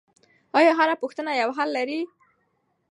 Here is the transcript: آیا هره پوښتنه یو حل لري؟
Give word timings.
آیا 0.57 0.71
هره 0.79 0.95
پوښتنه 1.01 1.31
یو 1.41 1.49
حل 1.57 1.69
لري؟ 1.77 2.01